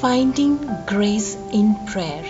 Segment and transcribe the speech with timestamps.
[0.00, 2.24] Finding Grace in Prayer.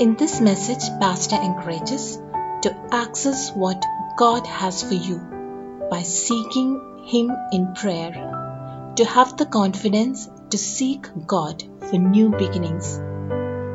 [0.00, 2.16] In this message, Pastor encourages
[2.62, 3.84] to access what
[4.16, 8.12] God has for you by seeking Him in prayer,
[8.96, 12.98] to have the confidence to seek God for new beginnings.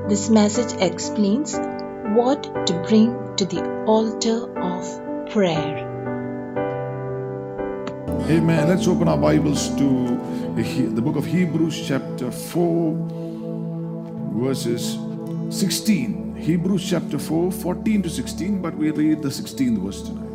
[0.09, 1.55] This message explains
[2.15, 5.88] what to bring to the altar of prayer.
[8.29, 8.67] Amen.
[8.67, 10.15] Let's open our Bibles to
[10.93, 12.93] the book of Hebrews, chapter 4,
[14.35, 14.99] verses
[15.49, 16.35] 16.
[16.35, 20.29] Hebrews chapter 4, 14 to 16, but we read the 16th verse tonight.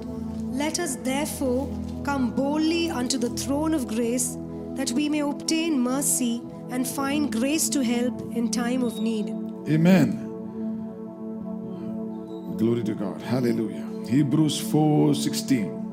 [0.52, 1.68] Let us therefore
[2.02, 4.36] come boldly unto the throne of grace,
[4.74, 9.28] that we may obtain mercy and find grace to help in time of need.
[9.68, 10.18] Amen.
[12.56, 13.22] Glory to God.
[13.22, 13.86] Hallelujah.
[14.08, 15.83] Hebrews 4 16.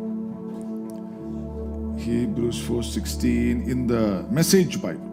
[2.02, 5.10] Hebrews 4:16 in the Message Bible.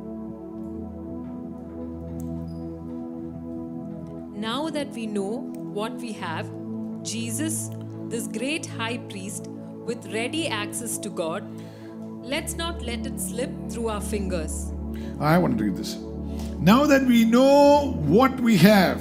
[4.34, 6.48] Now that we know what we have,
[7.02, 7.68] Jesus,
[8.08, 9.48] this great high priest,
[9.84, 11.44] with ready access to God,
[12.22, 14.72] let's not let it slip through our fingers.
[15.20, 15.98] I want to read this.
[16.58, 19.00] Now that we know what we have,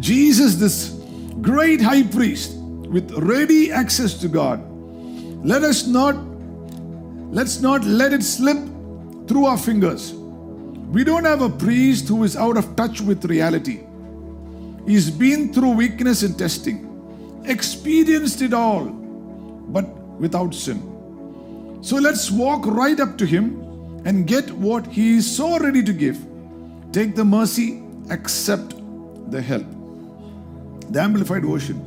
[0.00, 0.90] Jesus, this
[1.40, 2.56] great high priest
[2.90, 4.60] with ready access to God,
[5.42, 6.35] let us not
[7.36, 8.56] let's not let it slip
[9.28, 10.14] through our fingers.
[10.94, 13.80] We don't have a priest who is out of touch with reality.
[14.86, 16.78] He's been through weakness and testing,
[17.44, 19.86] experienced it all, but
[20.24, 20.80] without sin.
[21.82, 23.60] So let's walk right up to him
[24.06, 26.16] and get what he is so ready to give.
[26.90, 28.74] Take the mercy, accept
[29.30, 29.66] the help.
[30.88, 31.82] The Amplified Version.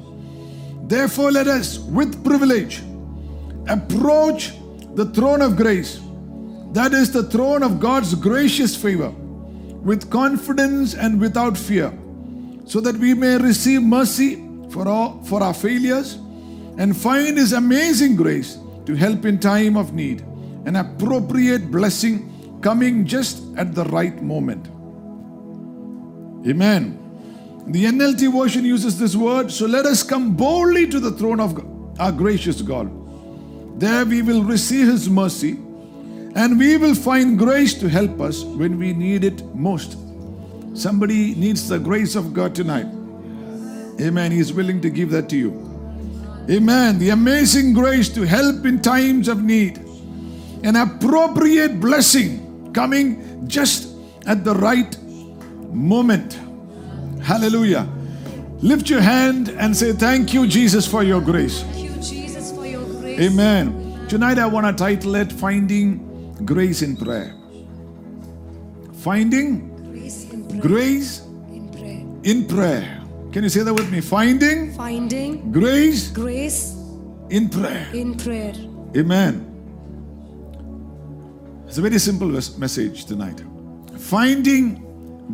[0.88, 2.84] Therefore, let us, with privilege,
[3.68, 4.54] approach
[5.00, 6.02] the throne of grace.
[6.74, 11.94] That is the throne of God's gracious favor, with confidence and without fear,
[12.66, 16.16] so that we may receive mercy for, all, for our failures
[16.78, 20.20] and find His amazing grace to help in time of need,
[20.66, 24.68] an appropriate blessing coming just at the right moment.
[26.46, 26.98] Amen.
[27.68, 31.58] The NLT version uses this word, so let us come boldly to the throne of
[32.02, 32.99] our gracious God.
[33.80, 35.52] There we will receive His mercy
[36.36, 39.98] and we will find grace to help us when we need it most.
[40.74, 42.88] Somebody needs the grace of God tonight.
[44.02, 44.32] Amen.
[44.34, 45.52] He's willing to give that to you.
[46.50, 47.00] Amen.
[47.00, 49.78] The amazing grace to help in times of need.
[50.64, 54.98] An appropriate blessing coming just at the right
[55.72, 56.38] moment.
[57.24, 57.88] Hallelujah.
[58.60, 61.64] Lift your hand and say, Thank you, Jesus, for your grace.
[63.20, 64.06] Amen.
[64.08, 67.36] Tonight I want to title it Finding Grace in Prayer.
[69.04, 70.62] Finding Grace in prayer.
[70.62, 71.20] Grace
[71.52, 72.06] In prayer.
[72.24, 73.04] in Prayer.
[73.32, 74.00] Can you say that with me?
[74.02, 76.76] Finding Finding Grace grace
[77.30, 77.88] in Prayer.
[77.94, 78.54] in prayer.
[78.96, 79.46] Amen.
[81.68, 82.28] It's a very simple
[82.58, 83.44] message tonight.
[83.98, 84.82] Finding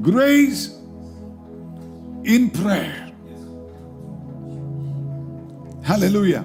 [0.01, 0.69] grace
[2.25, 3.11] in prayer.
[5.83, 6.43] Hallelujah.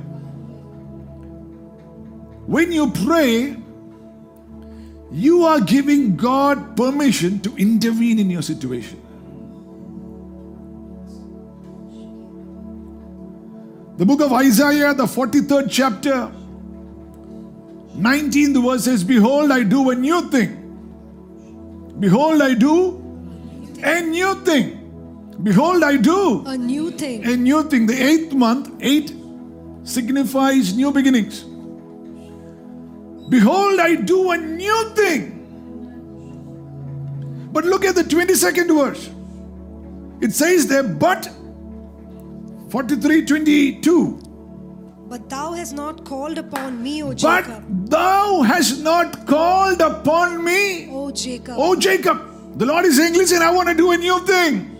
[2.50, 3.56] When you pray,
[5.12, 9.00] you are giving God permission to intervene in your situation.
[13.98, 16.32] The book of Isaiah, the 43rd chapter,
[17.96, 20.56] 19th verse says, Behold, I do a new thing.
[22.00, 22.96] Behold, I do
[23.84, 24.76] a new thing.
[25.42, 27.24] Behold, I do A new thing.
[27.26, 27.86] a new thing.
[27.86, 29.14] The eighth month, eight
[29.84, 31.44] signifies new beginnings.
[33.30, 35.36] Behold, I do a new thing.
[37.52, 39.08] But look at the 22nd verse.
[40.20, 41.30] It says there, but
[42.70, 44.20] 43 22.
[45.08, 47.64] But thou hast not called upon me, O Jacob.
[47.68, 51.54] But thou hast not called upon me, O Jacob.
[51.58, 52.58] O Jacob.
[52.58, 54.76] The Lord is saying, Listen, I want to do a new thing.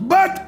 [0.00, 0.46] But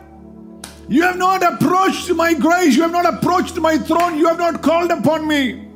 [0.88, 4.62] you have not approached my grace, you have not approached my throne, you have not
[4.62, 5.67] called upon me.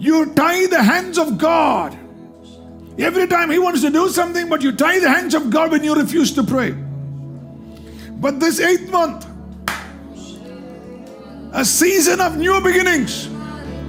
[0.00, 1.96] You tie the hands of God.
[2.98, 5.84] Every time He wants to do something, but you tie the hands of God when
[5.84, 6.74] you refuse to pray.
[8.12, 9.26] But this eighth month,
[11.52, 13.26] a season of new beginnings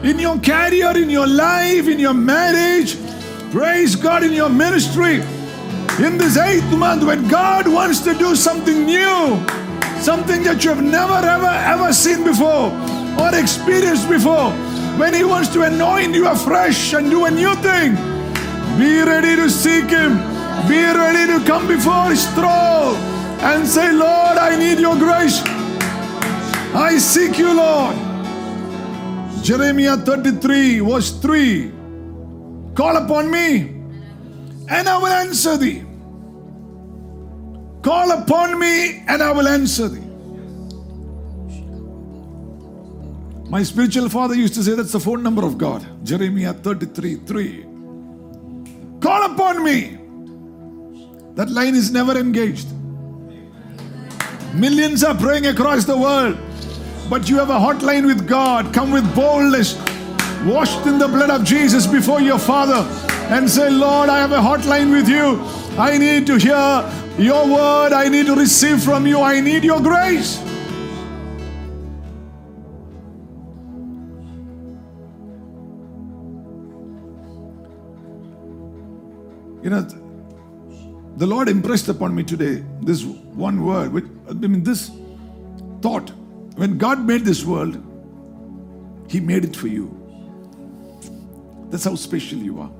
[0.03, 2.97] in your career, in your life, in your marriage.
[3.51, 5.21] Praise God in your ministry.
[6.03, 9.39] In this eighth month, when God wants to do something new,
[10.01, 12.71] something that you have never, ever, ever seen before
[13.17, 14.51] or experienced before,
[14.97, 17.95] when He wants to anoint you afresh and do a new thing,
[18.77, 20.17] Be ready to seek Him.
[20.67, 22.95] Be ready to come before His throne
[23.41, 25.41] and say, Lord, I need your grace.
[26.73, 27.95] I seek you, Lord.
[29.43, 31.71] Jeremiah 33, verse 3.
[32.75, 33.61] Call upon me,
[34.69, 35.83] and I will answer thee.
[37.81, 40.10] Call upon me, and I will answer thee.
[43.51, 45.85] My spiritual father used to say that's the phone number of God.
[46.05, 47.65] Jeremiah 33 3.
[49.01, 49.97] Call upon me.
[51.35, 52.69] That line is never engaged.
[54.53, 56.37] Millions are praying across the world,
[57.09, 58.73] but you have a hotline with God.
[58.73, 59.75] Come with boldness,
[60.45, 62.87] washed in the blood of Jesus before your Father,
[63.35, 65.41] and say, Lord, I have a hotline with you.
[65.77, 67.91] I need to hear your word.
[67.91, 69.19] I need to receive from you.
[69.19, 70.39] I need your grace.
[79.63, 79.81] You know,
[81.17, 84.91] the Lord impressed upon me today this one word, which I mean, this
[85.81, 86.11] thought.
[86.55, 87.81] When God made this world,
[89.07, 89.97] He made it for you.
[91.69, 92.71] That's how special you are.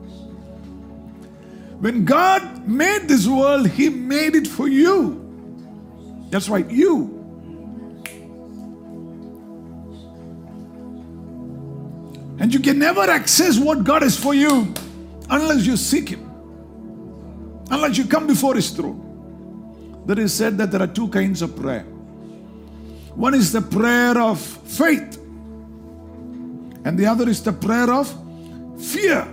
[1.79, 5.17] When God made this world, He made it for you.
[6.29, 7.17] That's right, you.
[12.39, 14.73] And you can never access what God is for you
[15.29, 16.30] unless you seek Him,
[17.71, 20.03] unless you come before His throne.
[20.05, 21.85] There is said that there are two kinds of prayer.
[23.15, 25.17] One is the prayer of faith,
[26.85, 28.07] and the other is the prayer of
[28.79, 29.27] fear.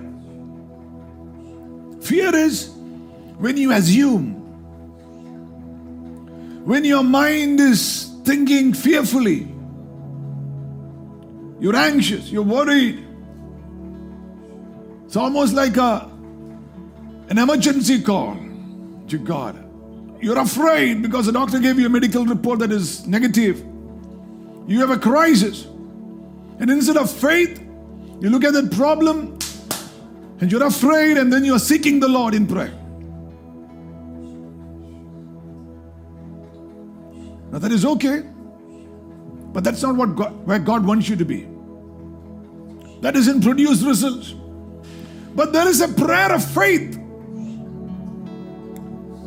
[2.00, 2.70] Fear is
[3.38, 4.34] when you assume,
[6.64, 9.48] when your mind is thinking fearfully,
[11.60, 13.04] you're anxious, you're worried.
[15.06, 16.10] It's almost like a,
[17.28, 18.36] an emergency call
[19.08, 19.64] to God.
[20.20, 23.64] You're afraid because the doctor gave you a medical report that is negative.
[24.66, 25.64] You have a crisis.
[25.64, 27.60] And instead of faith,
[28.20, 29.38] you look at that problem
[30.40, 32.72] and you're afraid, and then you're seeking the Lord in prayer.
[37.50, 38.22] Now, that is okay,
[39.52, 41.48] but that's not what God, where God wants you to be.
[43.00, 44.34] That doesn't produce results.
[45.34, 46.97] But there is a prayer of faith,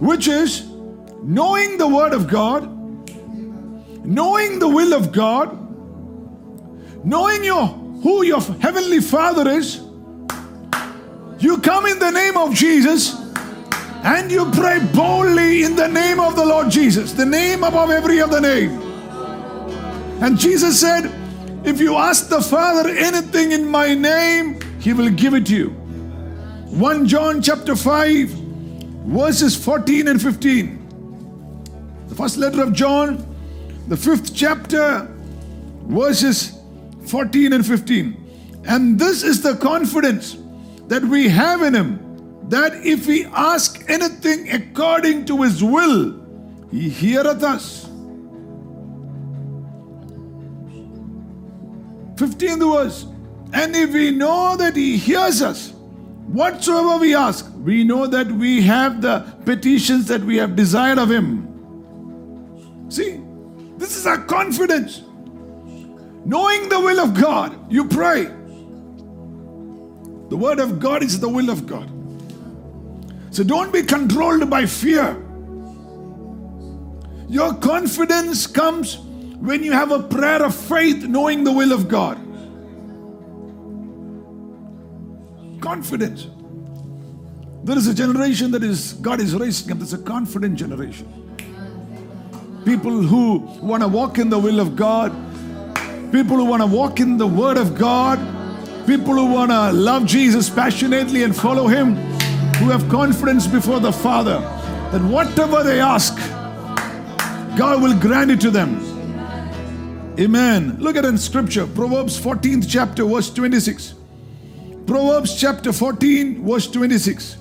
[0.01, 0.67] which is
[1.21, 2.67] knowing the Word of God,
[4.03, 5.55] knowing the will of God,
[7.05, 9.79] knowing your who your heavenly Father is.
[11.37, 13.13] You come in the name of Jesus
[14.03, 18.19] and you pray boldly in the name of the Lord Jesus, the name above every
[18.19, 18.71] other name.
[20.23, 21.11] And Jesus said,
[21.63, 25.69] If you ask the Father anything in my name, he will give it to you.
[25.69, 28.40] 1 John chapter 5,
[29.11, 32.05] verses 14 and 15.
[32.07, 33.27] The first letter of John,
[33.89, 35.05] the fifth chapter,
[35.83, 36.57] verses
[37.07, 38.61] 14 and 15.
[38.65, 40.37] And this is the confidence
[40.87, 42.07] that we have in Him
[42.49, 46.17] that if we ask anything according to His will,
[46.71, 47.85] He heareth us.
[52.15, 53.05] 15th verse.
[53.51, 55.71] And if we know that He hears us,
[56.27, 61.11] whatsoever we ask, we know that we have the petitions that we have desired of
[61.11, 61.47] Him.
[62.89, 63.21] See,
[63.77, 65.01] this is our confidence.
[66.25, 68.25] Knowing the will of God, you pray.
[70.29, 71.89] The word of God is the will of God.
[73.31, 75.15] So don't be controlled by fear.
[77.29, 78.97] Your confidence comes
[79.39, 82.17] when you have a prayer of faith, knowing the will of God.
[85.61, 86.27] Confidence.
[87.63, 89.77] There is a generation that is God is raising up.
[89.77, 91.07] There's a confident generation.
[92.65, 95.11] People who want to walk in the will of God,
[96.11, 98.17] people who want to walk in the Word of God,
[98.87, 101.95] people who want to love Jesus passionately and follow Him,
[102.55, 104.39] who have confidence before the Father
[104.91, 106.17] that whatever they ask,
[107.57, 108.79] God will grant it to them.
[110.19, 110.77] Amen.
[110.79, 113.93] Look at in Scripture, Proverbs 14th chapter, verse 26.
[114.85, 117.37] Proverbs chapter 14, verse 26.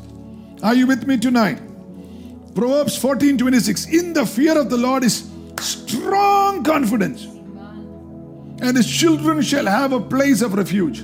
[0.62, 1.58] Are you with me tonight?
[2.54, 3.86] Proverbs 14 26.
[3.86, 7.24] In the fear of the Lord is strong confidence,
[8.60, 11.00] and his children shall have a place of refuge.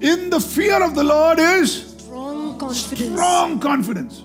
[0.00, 3.12] In the fear of the Lord is Strong confidence.
[3.12, 4.22] strong confidence,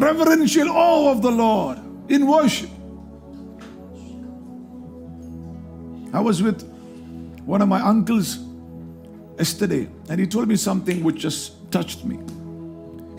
[0.00, 2.70] reverential awe of the Lord in worship.
[6.14, 6.62] I was with
[7.44, 8.38] one of my uncles
[9.36, 12.18] yesterday, and he told me something which just touched me.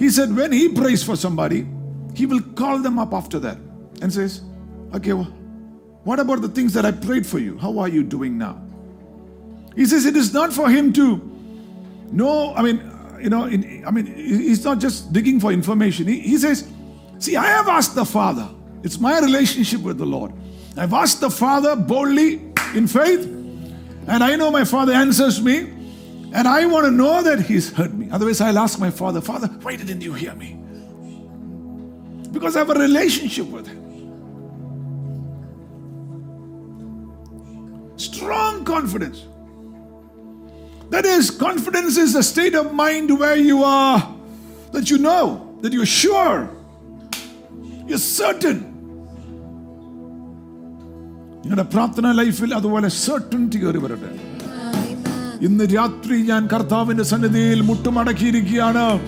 [0.02, 1.68] He said, when he prays for somebody,
[2.16, 3.58] he will call them up after that
[4.02, 4.42] and says,
[4.96, 5.32] Okay, well,
[6.04, 7.56] what about the things that I prayed for you?
[7.60, 8.60] How are you doing now?
[9.76, 11.22] He says it is not for him to
[12.12, 12.78] know, I mean,
[13.22, 16.08] you know, in, I mean, he's not just digging for information.
[16.08, 16.68] He, he says,
[17.20, 18.50] See, I have asked the Father.
[18.82, 20.34] It's my relationship with the Lord.
[20.78, 22.42] I've asked the Father boldly
[22.74, 23.24] in faith,
[24.08, 25.72] and I know my Father answers me,
[26.33, 28.09] and I want to know that He's heard me.
[28.11, 30.51] Otherwise, I'll ask my Father, Father, why didn't you hear me?
[32.33, 33.83] Because I have a relationship with Him.
[37.97, 39.25] Strong confidence.
[40.91, 44.15] That is, confidence is a state of mind where you are,
[44.73, 46.39] that you know, that you're sure,
[47.87, 48.59] you're certain.
[51.47, 54.09] നിങ്ങളുടെ പ്രാർത്ഥന ലൈഫിൽ അതുപോലെ സർട്ടൻറ്റി കയറി വരട്ടെ
[55.42, 59.00] ഇന്ന് രാത്രി ഞാൻ കർത്താവിന്റെ സന്നിധിയിൽ മുട്ടുമടക്കിയിരിക്കുകയാണ്.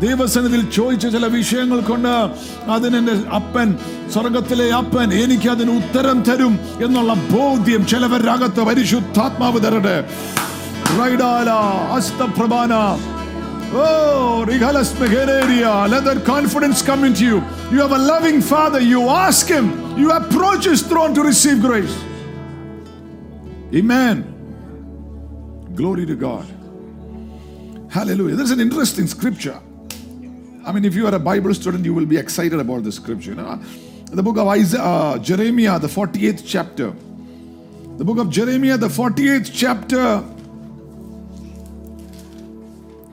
[0.00, 2.30] ദൈവസന്നിധിയിൽ ചോദിച്ച ചില വിഷയങ്ങൾ കൊണ്ട്
[2.70, 3.76] അതിനെ അപ്പൻ
[4.12, 10.08] സ്വർഗത്തിലെ അപ്പൻ എനിക്ക് അതിന് ഉത്തരം തരും എന്നുള്ള ബോധ്യം ചിലവരകത്ത് പരിശുദ്ധാത്മാവ് തരട്ടെ.
[11.00, 11.50] റൈഡാല
[23.70, 24.37] throne.
[25.78, 26.44] Glory to God.
[27.88, 28.34] Hallelujah.
[28.34, 29.60] There's an interesting scripture.
[30.66, 33.30] I mean, if you are a Bible student, you will be excited about this scripture.
[33.30, 33.62] You know?
[34.10, 36.92] The book of Isaiah, uh, Jeremiah, the 48th chapter.
[37.96, 40.24] The book of Jeremiah, the 48th chapter,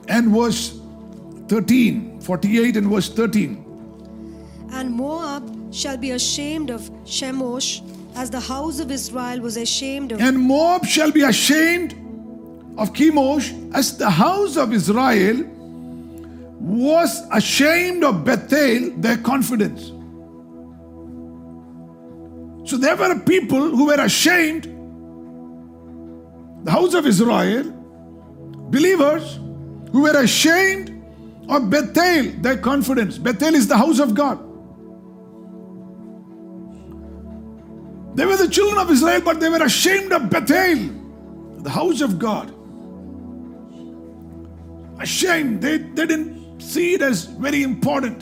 [0.08, 0.76] and verse
[1.46, 2.20] 13.
[2.20, 3.62] 48 and verse 13.
[4.72, 7.80] And Moab shall be ashamed of Chemosh,
[8.16, 10.20] as the house of Israel was ashamed of.
[10.20, 11.94] And Moab shall be ashamed
[12.78, 15.44] of Chemosh as the house of Israel
[16.58, 19.92] was ashamed of Bethel, their confidence.
[22.68, 24.64] So there were people who were ashamed,
[26.64, 27.64] the house of Israel,
[28.70, 29.38] believers
[29.92, 30.92] who were ashamed
[31.48, 33.18] of Bethel, their confidence.
[33.18, 34.40] Bethel is the house of God.
[38.16, 40.90] They were the children of Israel, but they were ashamed of Bethel,
[41.58, 42.55] the house of God.
[44.98, 45.60] Ashamed.
[45.60, 48.20] They, they didn't see it as very important.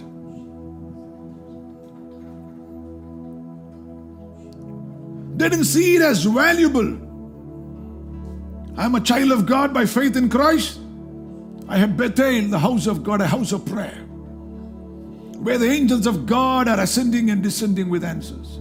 [5.38, 7.00] They didn't see it as valuable.
[8.76, 10.80] I'm a child of God by faith in Christ.
[11.68, 14.04] I have Bethel, the house of God, a house of prayer,
[15.38, 18.60] where the angels of God are ascending and descending with answers.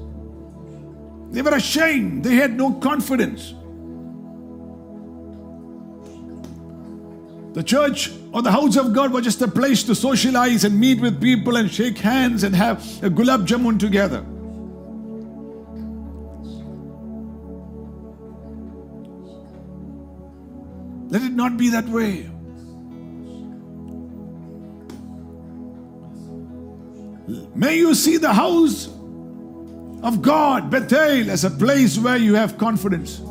[1.32, 2.24] They were ashamed.
[2.24, 3.53] They had no confidence.
[7.53, 11.00] The church or the house of God was just a place to socialize and meet
[11.00, 14.25] with people and shake hands and have a gulab jamun together.
[21.10, 22.27] Let it not be that way.
[27.55, 28.88] May you see the house
[30.01, 33.22] of God, Bethel, as a place where you have confidence.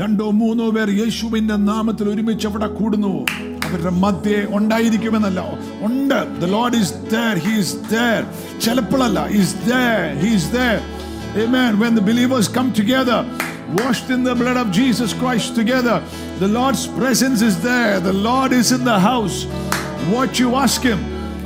[0.00, 3.12] രണ്ടോ മൂന്നോ പേർ യേശുവിന്റെ നാമത്തിൽ ഒരുമിച്ച് അവിടെ കൂടുന്നു
[3.66, 5.40] അവരുടെ മധ്യേ ഉണ്ടായിരിക്കുമെന്നല്ല
[5.88, 8.22] ഉണ്ട് the Lord is there he is there
[8.64, 10.80] ചിലപ്പോഴല്ല is there he is there
[11.44, 13.20] amen when the believers come together
[13.78, 15.96] washed in the blood of Jesus Christ together
[16.42, 19.38] the Lord's presence is there the Lord is in the house
[20.14, 21.02] what you ask him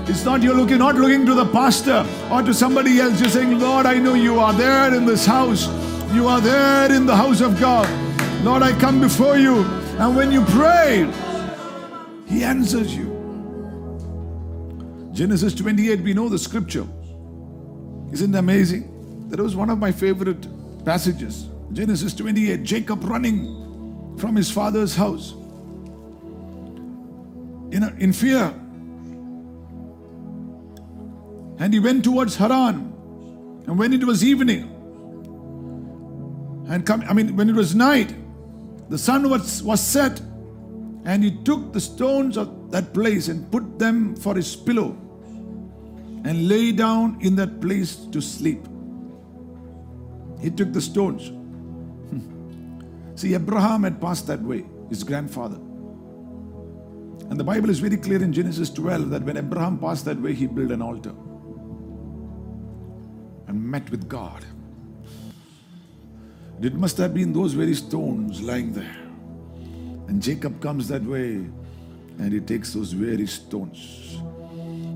[0.09, 3.21] it's not you're looking, not looking to the pastor or to somebody else.
[3.21, 5.67] You're saying, Lord, I know you are there in this house.
[6.15, 7.89] You are there in the house of God.
[8.44, 9.64] Lord, I come before you.
[10.00, 11.08] And when you pray,
[12.28, 13.12] He answers you.
[15.14, 16.88] Genesis 28, we know the scripture.
[18.12, 19.30] Isn't it amazing?
[19.30, 20.48] That was one of my favorite
[20.84, 21.48] passages.
[21.72, 25.34] Genesis 28, Jacob running from his father's house
[27.72, 28.54] in, a, in fear.
[31.60, 32.92] And he went towards Haran.
[33.68, 34.64] And when it was evening,
[36.68, 38.16] and come, I mean, when it was night,
[38.92, 40.20] the sun was, was set,
[41.06, 44.98] and he took the stones of that place and put them for his pillow
[46.26, 48.68] and lay down in that place to sleep.
[50.42, 51.32] He took the stones.
[53.16, 55.56] See, Abraham had passed that way, his grandfather.
[57.30, 60.34] And the Bible is very clear in Genesis 12 that when Abraham passed that way,
[60.34, 61.14] he built an altar
[63.48, 64.44] and met with God.
[66.62, 68.98] It must have been those very stones lying there.
[70.08, 71.46] And Jacob comes that way
[72.20, 74.20] and he takes those very stones.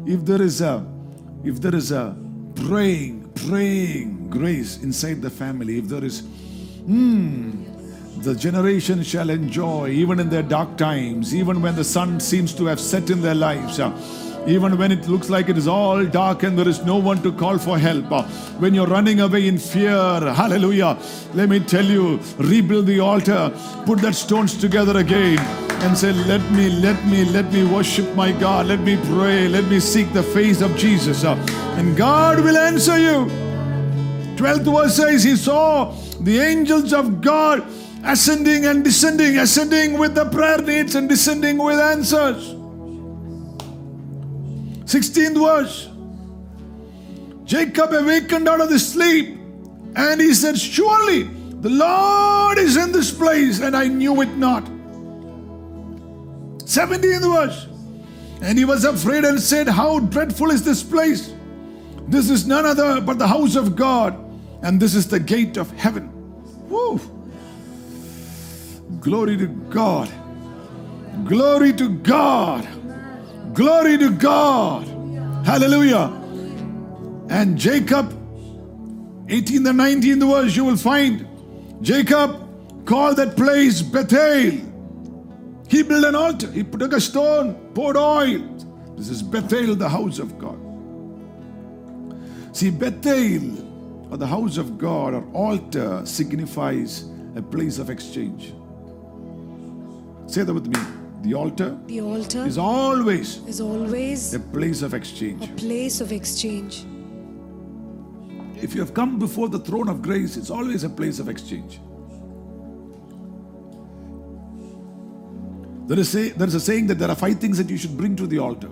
[0.06, 0.86] If there is a
[1.44, 2.16] if there is a
[2.56, 7.64] praying, praying grace inside the family, if there is hmm,
[8.22, 12.66] the generation shall enjoy even in their dark times, even when the sun seems to
[12.66, 13.80] have set in their lives.
[13.80, 13.90] uh,
[14.48, 17.32] even when it looks like it is all dark and there is no one to
[17.32, 18.06] call for help,
[18.60, 20.98] when you're running away in fear, hallelujah,
[21.34, 23.52] let me tell you, rebuild the altar,
[23.86, 25.40] put that stones together again,
[25.84, 29.66] and say, Let me, let me, let me worship my God, let me pray, let
[29.66, 33.26] me seek the face of Jesus, and God will answer you.
[34.36, 37.66] 12th verse says, He saw the angels of God
[38.04, 42.55] ascending and descending, ascending with the prayer needs and descending with answers.
[44.86, 45.90] 16th verse.
[47.44, 49.38] Jacob awakened out of the sleep
[49.96, 54.66] and he said, Surely the Lord is in this place, and I knew it not.
[56.66, 57.68] 17th verse.
[58.42, 61.34] And he was afraid and said, How dreadful is this place!
[62.08, 64.16] This is none other but the house of God,
[64.62, 66.12] and this is the gate of heaven.
[66.70, 67.00] Woo!
[69.00, 70.12] Glory to God.
[71.24, 72.68] Glory to God.
[73.56, 74.86] Glory to God.
[75.46, 76.12] Hallelujah.
[77.30, 78.12] And Jacob,
[79.28, 81.26] 18th and 19th verse, you will find
[81.82, 84.60] Jacob called that place Bethel.
[85.70, 86.52] He built an altar.
[86.52, 88.40] He took a stone, poured oil.
[88.98, 90.60] This is Bethel, the house of God.
[92.52, 98.54] See, Bethel, or the house of God, or altar, signifies a place of exchange.
[100.28, 101.05] Say that with me.
[101.26, 105.44] The altar The altar is always is always a place of exchange.
[105.44, 106.86] a place of exchange.
[108.62, 111.80] If you have come before the throne of grace, it's always a place of exchange.
[115.88, 117.98] There is, a, there is a saying that there are five things that you should
[117.98, 118.70] bring to the altar.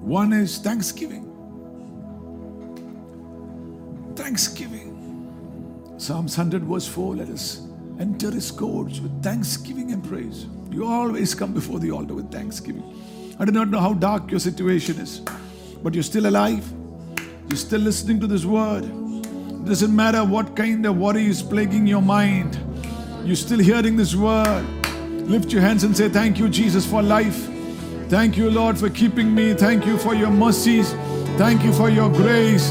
[0.00, 1.24] One is thanksgiving.
[4.16, 4.88] Thanksgiving.
[5.98, 7.62] Psalms 100, verse 4 let us
[8.02, 10.46] enter his courts with thanksgiving and praise.
[10.72, 12.82] You always come before the altar with thanksgiving.
[13.38, 15.20] I do not know how dark your situation is,
[15.84, 16.64] but you're still alive.
[17.48, 18.84] You're still listening to this word.
[18.84, 22.58] It doesn't matter what kind of worry is plaguing your mind.
[23.24, 24.66] You're still hearing this word.
[25.28, 27.48] Lift your hands and say, Thank you, Jesus, for life.
[28.08, 29.54] Thank you, Lord, for keeping me.
[29.54, 30.92] Thank you for your mercies.
[31.38, 32.68] Thank you for your grace.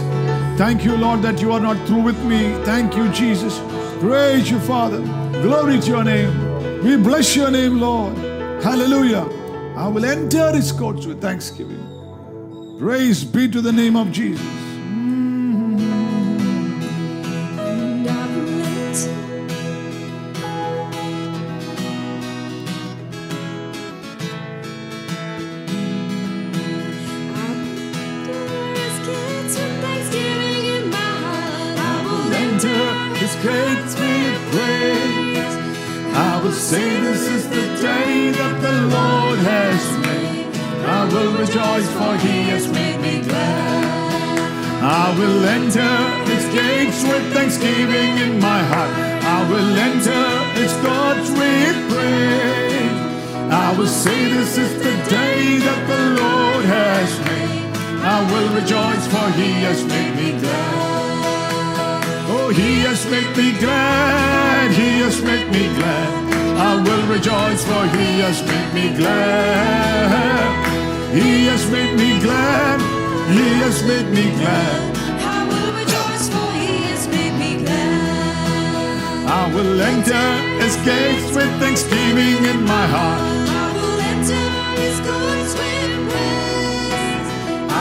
[0.57, 2.53] Thank you, Lord, that you are not through with me.
[2.65, 3.57] Thank you, Jesus.
[4.01, 5.20] Praise you, Father.
[5.41, 6.83] Glory to your name.
[6.83, 8.15] We bless your name, Lord.
[8.63, 9.27] Hallelujah.
[9.75, 11.83] I will enter his courts with thanksgiving.
[12.77, 14.45] Praise be to the name of Jesus.
[59.71, 62.03] Has made me glad.
[62.27, 64.71] Oh, he has made me glad.
[64.71, 66.11] He has made me glad.
[66.69, 70.51] I will rejoice for he has made me glad.
[71.15, 72.79] He has made me glad.
[73.37, 74.79] He has made me glad.
[75.35, 79.27] I will rejoice, for he has made me glad.
[79.41, 80.27] I will enter
[80.63, 83.21] his gates with thanksgiving in my heart.
[83.63, 84.45] I will enter
[84.83, 87.27] his courts with praise.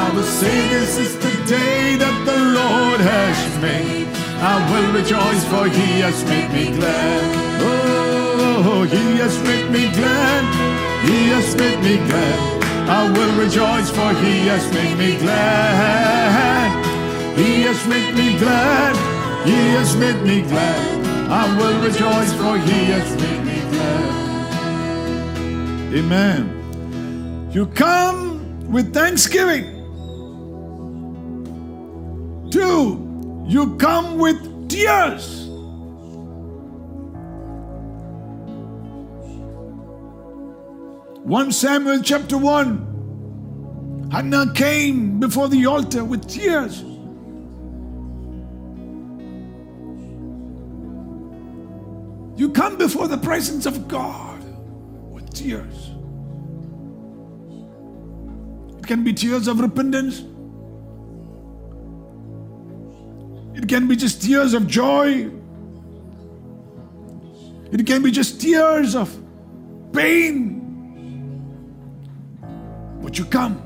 [0.02, 1.09] I will say this is the
[1.50, 4.06] day that the Lord has made.
[4.38, 7.22] I will rejoice for he has made me glad.
[7.66, 10.44] Oh, he has made me glad.
[11.02, 12.38] He has made me glad.
[12.88, 16.70] I will rejoice for he has made me glad.
[17.36, 18.94] He has made me glad.
[19.44, 21.06] He has made me glad.
[21.42, 24.10] I will rejoice for he has made me glad.
[25.98, 27.50] Amen.
[27.50, 29.79] You come with thanksgiving.
[32.50, 35.46] Two, you come with tears.
[41.22, 42.88] One Samuel chapter one.
[44.10, 46.82] Hannah came before the altar with tears.
[52.36, 54.42] You come before the presence of God
[55.12, 55.90] with tears.
[58.78, 60.22] It can be tears of repentance.
[63.60, 65.30] It can be just tears of joy.
[67.70, 69.14] It can be just tears of
[69.92, 70.56] pain.
[73.02, 73.60] But you come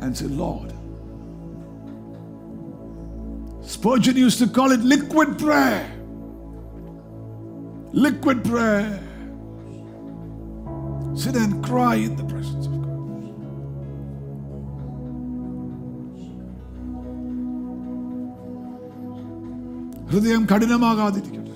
[0.00, 0.72] and say, Lord.
[3.62, 5.92] Spurgeon used to call it liquid prayer.
[7.92, 8.98] Liquid prayer.
[11.14, 12.66] Sit and cry in the presence
[20.11, 21.53] ഹൃദയം കഠിനമാകാതിരിക്കട്ടെ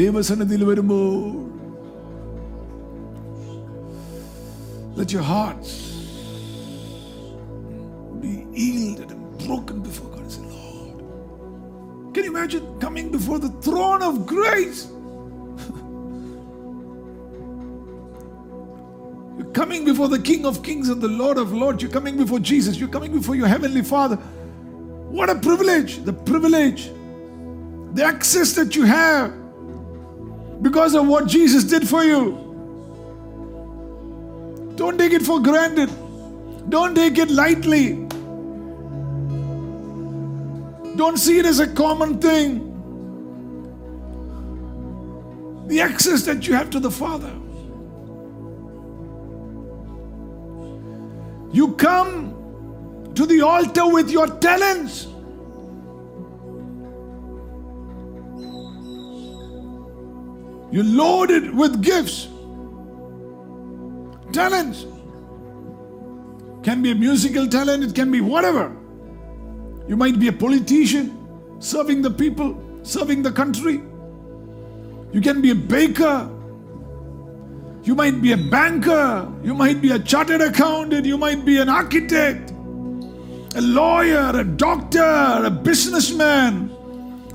[0.00, 1.08] ദൈവസന്നിധിയിൽ വരുമ്പോൾ
[4.94, 5.70] let your hearts
[8.22, 10.98] be yielded and broken before God and say, Lord.
[12.14, 14.80] Can you imagine coming before the throne of grace?
[19.38, 21.82] You're coming before the King of Kings and the Lord of Lords.
[21.82, 22.76] You're coming before Jesus.
[22.78, 24.16] You're coming before your Heavenly Father.
[25.18, 26.04] What a privilege!
[26.04, 26.90] The privilege,
[27.93, 29.33] the access that you have
[30.61, 32.43] because of what Jesus did for you.
[34.75, 35.89] Don't take it for granted.
[36.69, 38.07] Don't take it lightly.
[40.95, 42.63] Don't see it as a common thing.
[45.67, 47.33] The access that you have to the Father.
[51.51, 55.07] You come to the altar with your talents.
[60.71, 62.27] You load it with gifts.
[64.33, 64.85] Talents.
[66.63, 68.75] Can be a musical talent, it can be whatever.
[69.87, 71.17] You might be a politician,
[71.59, 73.81] serving the people, serving the country.
[75.13, 76.29] You can be a baker.
[77.83, 79.31] You might be a banker.
[79.43, 81.05] You might be a chartered accountant.
[81.05, 86.73] You might be an architect, a lawyer, a doctor, a businessman.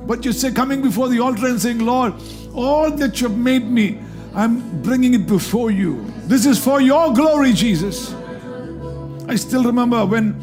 [0.07, 2.12] But you say, coming before the altar and saying, Lord,
[2.54, 4.00] all that you have made me,
[4.34, 6.04] I'm bringing it before you.
[6.24, 8.14] This is for your glory, Jesus.
[9.28, 10.40] I still remember when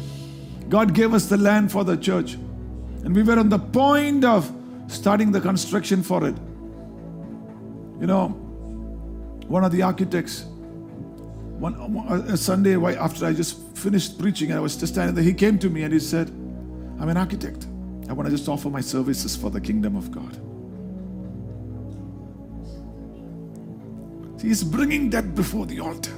[0.68, 4.50] God gave us the land for the church, and we were on the point of
[4.88, 6.36] starting the construction for it.
[8.00, 8.28] You know,
[9.48, 10.44] one of the architects,
[11.58, 11.74] one
[12.28, 15.24] a Sunday after I just finished preaching, and I was just standing there.
[15.24, 17.66] He came to me and he said, I'm an architect.
[18.08, 20.38] I want to just offer my services for the kingdom of God.
[24.40, 26.12] He's bringing that before the altar.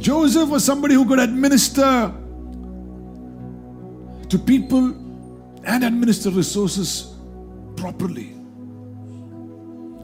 [0.00, 2.12] Joseph was somebody who could administer
[4.28, 4.94] to people
[5.64, 7.14] and administer resources
[7.76, 8.34] properly.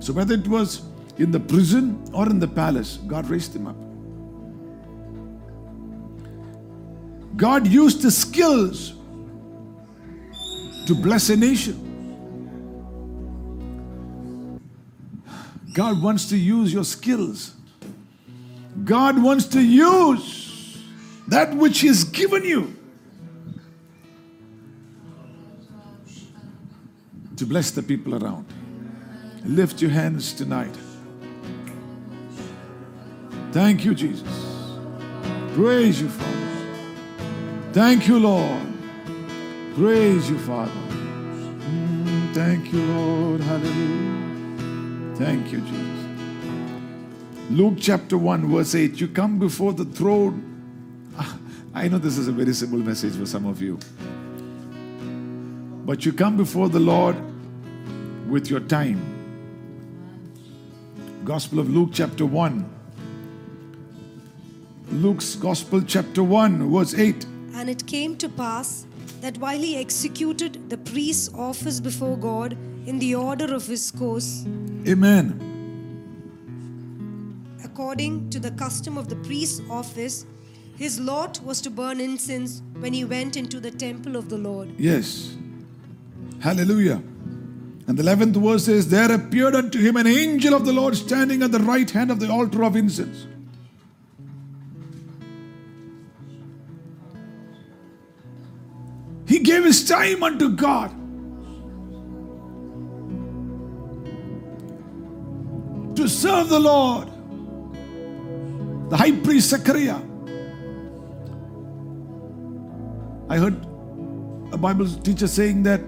[0.00, 0.82] So, whether it was
[1.16, 3.76] in the prison or in the palace, God raised him up.
[7.36, 8.94] God used his skills
[10.86, 11.82] to bless a nation.
[15.72, 17.54] God wants to use your skills.
[18.84, 20.78] God wants to use
[21.28, 22.74] that which He's given you
[27.36, 28.46] to bless the people around.
[29.44, 30.74] Lift your hands tonight.
[33.52, 34.46] Thank you, Jesus.
[35.54, 36.32] Praise you, Father.
[37.72, 38.75] Thank you, Lord.
[39.76, 40.72] Praise you, Father.
[40.72, 43.42] Mm, thank you, Lord.
[43.42, 45.16] Hallelujah.
[45.16, 47.50] Thank you, Jesus.
[47.50, 48.98] Luke chapter 1, verse 8.
[48.98, 50.42] You come before the throne.
[51.18, 51.36] Ah,
[51.74, 53.78] I know this is a very simple message for some of you.
[55.84, 57.16] But you come before the Lord
[58.30, 59.02] with your time.
[61.26, 62.64] Gospel of Luke chapter 1.
[64.92, 67.26] Luke's Gospel chapter 1, verse 8.
[67.56, 68.86] And it came to pass
[69.26, 74.46] that while he executed the priest's office before God in the order of his course,
[74.86, 75.26] Amen.
[77.64, 80.26] according to the custom of the priest's office,
[80.76, 84.72] his lot was to burn incense when he went into the temple of the Lord.
[84.78, 85.34] Yes.
[86.38, 87.02] Hallelujah.
[87.88, 91.42] And the 11th verse says, There appeared unto him an angel of the Lord standing
[91.42, 93.26] at the right hand of the altar of incense.
[99.86, 100.90] Time unto God.
[105.96, 107.08] To serve the Lord.
[108.90, 110.00] The high priest Zechariah.
[113.28, 113.66] I heard
[114.52, 115.80] a Bible teacher saying that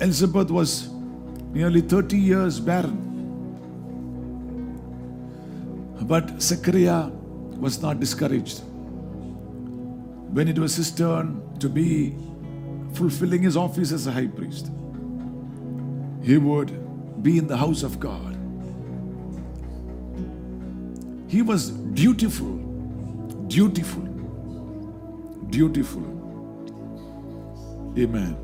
[0.00, 0.88] Elizabeth was
[1.52, 2.98] nearly 30 years barren.
[6.02, 7.08] But Zechariah
[7.60, 8.62] was not discouraged.
[10.32, 12.14] When it was his turn to be
[12.92, 14.70] fulfilling his office as a high priest,
[16.22, 18.36] he would be in the house of God.
[21.28, 22.56] He was dutiful,
[23.46, 24.02] dutiful,
[25.50, 26.02] dutiful.
[27.96, 28.36] Amen.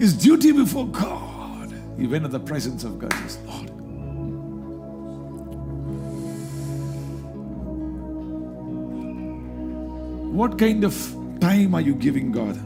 [0.00, 1.72] His duty before God.
[1.96, 3.12] He went in the presence of God.
[3.14, 3.70] Says, Lord,
[10.34, 12.56] what kind of time are you giving God?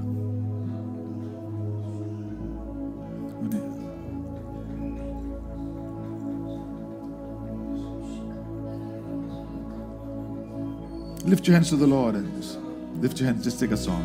[11.24, 12.44] Lift your hands to the Lord and
[13.00, 13.44] lift your hands.
[13.44, 14.02] Just take a song.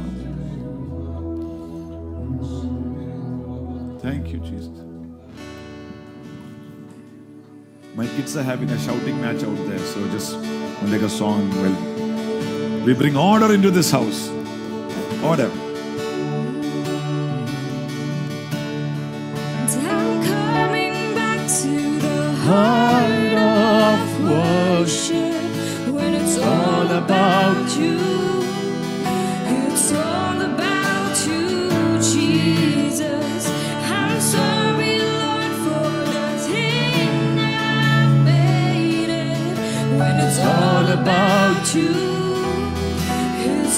[4.01, 4.69] Thank you, Jesus.
[7.95, 10.33] My kids are having a shouting match out there, so just
[10.91, 11.49] take a song.
[11.61, 14.29] Well, we bring order into this house.
[15.25, 15.49] Order.
[19.57, 27.97] And I'm coming back to the heart of worship when it's all about you.
[29.47, 31.69] It's all about you,
[32.13, 33.49] Jesus.
[33.81, 39.57] I'm sorry, Lord, for the thing I've made it.
[39.99, 42.04] When it's all about you,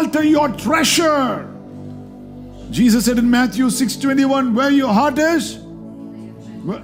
[0.00, 1.46] altar your treasure.
[2.70, 5.58] Jesus said in Matthew 6:21, where your heart is,
[6.68, 6.80] where,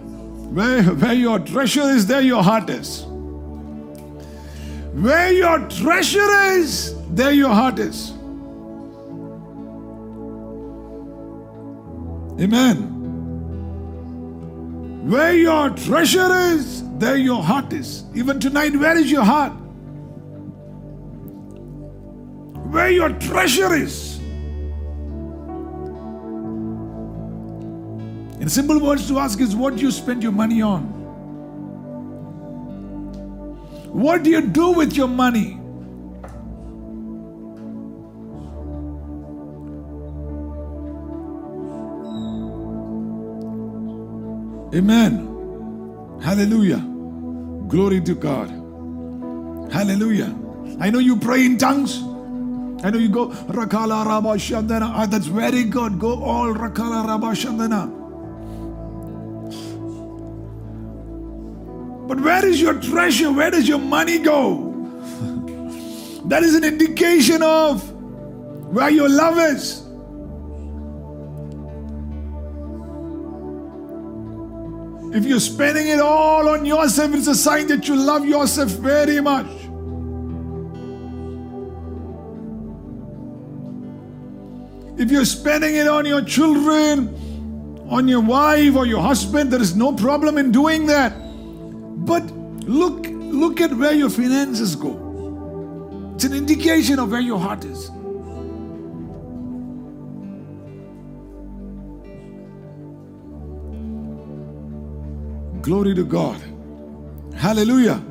[0.56, 3.04] where, where your treasure is, there your heart is.
[5.06, 8.12] Where your treasure is, there your heart is.
[12.44, 12.92] Amen.
[15.10, 18.04] Where your treasure is, there your heart is.
[18.14, 19.52] Even tonight, where is your heart?
[22.76, 24.18] Where your treasure is.
[28.38, 30.82] In simple words, to ask is what do you spend your money on.
[34.04, 35.58] What do you do with your money?
[44.74, 45.14] Amen.
[46.22, 46.84] Hallelujah.
[47.68, 48.50] Glory to God.
[49.72, 50.36] Hallelujah.
[50.78, 52.05] I know you pray in tongues.
[52.84, 54.90] I know you go Rakala Rabba Shandana.
[54.94, 55.98] Ah, that's very good.
[55.98, 58.04] Go all Rakala Rabba Shandana.
[62.06, 63.32] But where is your treasure?
[63.32, 64.72] Where does your money go?
[66.26, 67.88] that is an indication of
[68.72, 69.82] where your love is.
[75.16, 79.20] If you're spending it all on yourself, it's a sign that you love yourself very
[79.20, 79.46] much.
[84.98, 87.14] If you're spending it on your children,
[87.88, 91.12] on your wife or your husband, there is no problem in doing that.
[92.06, 92.24] But
[92.66, 96.12] look, look at where your finances go.
[96.14, 97.90] It's an indication of where your heart is.
[105.60, 106.40] Glory to God.
[107.34, 108.02] Hallelujah.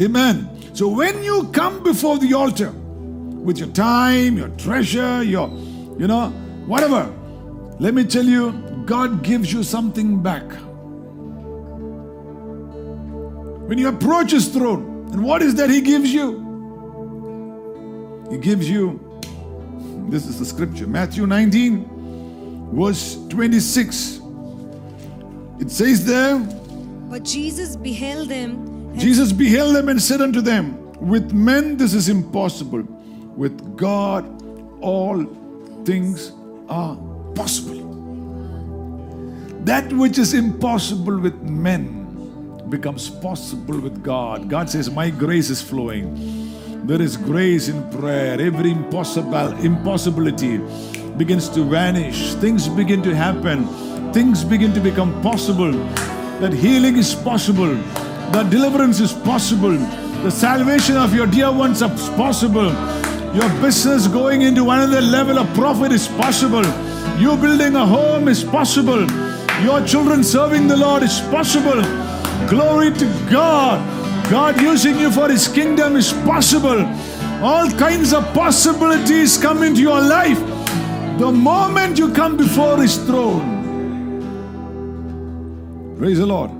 [0.00, 0.48] Amen.
[0.74, 5.48] So when you come before the altar with your time, your treasure, your,
[5.98, 6.30] you know,
[6.66, 7.12] whatever,
[7.78, 8.52] let me tell you,
[8.86, 10.44] God gives you something back.
[13.68, 16.42] When you approach His throne, and what is that He gives you?
[18.30, 19.00] He gives you,
[20.08, 24.20] this is the scripture, Matthew 19, verse 26.
[25.60, 26.38] It says there,
[27.08, 32.08] But Jesus beheld them Jesus beheld them and said unto them, With men this is
[32.08, 32.82] impossible,
[33.36, 34.24] with God
[34.80, 35.24] all
[35.84, 36.32] things
[36.68, 36.96] are
[37.34, 37.82] possible.
[39.64, 42.04] That which is impossible with men
[42.68, 44.48] becomes possible with God.
[44.48, 46.86] God says, My grace is flowing.
[46.86, 48.40] There is grace in prayer.
[48.40, 50.58] Every impossible impossibility
[51.16, 52.34] begins to vanish.
[52.34, 53.66] Things begin to happen.
[54.12, 55.72] Things begin to become possible.
[56.40, 57.74] That healing is possible.
[58.32, 59.78] That deliverance is possible.
[60.24, 62.70] The salvation of your dear ones is possible.
[63.34, 66.64] Your business going into another level of profit is possible.
[67.18, 69.10] You building a home is possible.
[69.60, 71.82] Your children serving the Lord is possible.
[72.48, 73.80] Glory to God.
[74.30, 76.86] God using you for His kingdom is possible.
[77.42, 80.38] All kinds of possibilities come into your life
[81.18, 83.52] the moment you come before His throne.
[85.98, 86.50] Praise the Lord.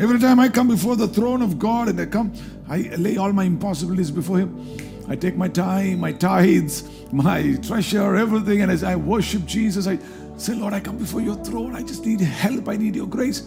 [0.00, 2.32] Every time I come before the throne of God and I come,
[2.70, 4.76] I lay all my impossibilities before Him.
[5.08, 9.98] I take my time, my tithes, my treasure, everything, and as I worship Jesus, I
[10.36, 11.74] say, Lord, I come before your throne.
[11.74, 12.68] I just need help.
[12.68, 13.40] I need your grace.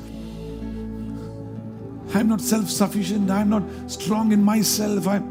[2.14, 3.32] I'm not self sufficient.
[3.32, 5.08] I'm not strong in myself.
[5.08, 5.22] I,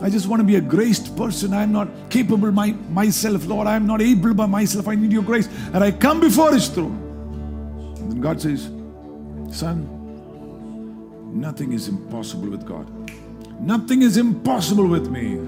[0.00, 1.52] I just want to be a graced person.
[1.52, 3.66] I'm not capable my, myself, Lord.
[3.66, 4.88] I'm not able by myself.
[4.88, 5.48] I need your grace.
[5.74, 6.98] And I come before His throne.
[8.00, 8.62] And God says,
[9.54, 9.86] Son,
[11.38, 13.01] nothing is impossible with God.
[13.62, 15.38] Nothing is impossible with me.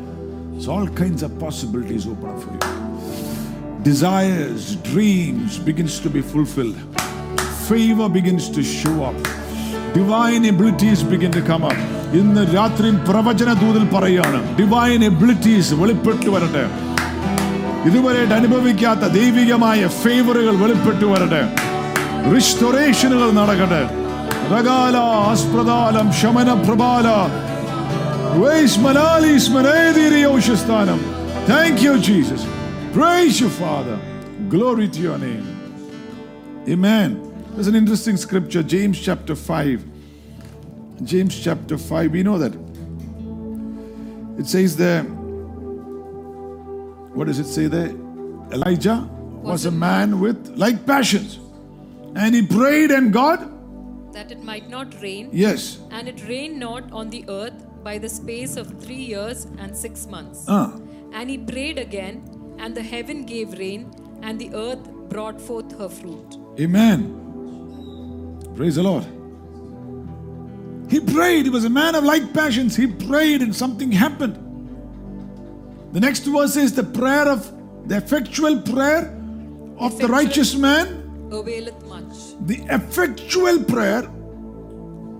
[0.60, 2.60] So all kinds of possibilities open up for you.
[3.82, 6.76] Desires, dreams begins to be fulfilled.
[7.66, 9.16] Favor begins to show up.
[9.94, 11.80] Divine abilities begin to come up.
[12.14, 16.64] ഇന്ന് രാത്രിയും പ്രവചന ദൂതിൽ പറയാണ് divine abilities വെളിപ്പെട്ടു വരട്ടെ
[17.88, 21.42] ഇതുവരെയായിട്ട് അനുഭവിക്കാത്ത ദൈവികമായ ഫേവറുകൾ വെളിപ്പെട്ടു വരട്ടെ
[22.34, 23.82] റിസ്റ്റോറേഷനുകൾ നടക്കട്ടെ
[24.52, 27.06] Ragala, അസ്പ്രദാലം ശമന പ്രബാല
[31.46, 32.44] Thank you, Jesus.
[32.92, 33.96] Praise you, Father.
[34.48, 36.64] Glory to your name.
[36.68, 37.46] Amen.
[37.52, 39.84] There's an interesting scripture, James chapter 5.
[41.04, 42.52] James chapter 5, we know that.
[44.40, 45.04] It says there,
[47.14, 47.90] what does it say there?
[48.50, 49.08] Elijah
[49.42, 51.38] was a man with like passions.
[52.16, 53.48] And he prayed, and God,
[54.12, 55.78] that it might not rain, yes.
[55.92, 60.06] and it rained not on the earth by the space of three years and six
[60.06, 60.48] months.
[60.48, 60.70] Uh,
[61.12, 62.22] And he prayed again,
[62.58, 63.82] and the heaven gave rain,
[64.22, 66.38] and the earth brought forth her fruit.
[66.58, 66.98] Amen.
[68.56, 69.04] Praise the Lord.
[70.90, 71.44] He prayed.
[71.44, 72.74] He was a man of like passions.
[72.76, 74.36] He prayed and something happened.
[75.92, 77.52] The next verse is the prayer of
[77.88, 79.14] the effectual prayer
[79.78, 80.86] of the righteous man.
[81.30, 82.14] Availeth much.
[82.46, 84.04] The effectual prayer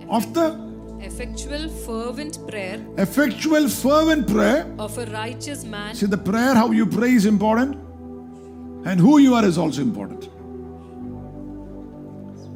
[0.09, 0.64] of the
[1.05, 4.65] Effectual, fervent prayer effectual fervent prayer.
[4.79, 7.75] of a righteous man See, the prayer, how you pray is important,
[8.85, 10.29] and who you are is also important.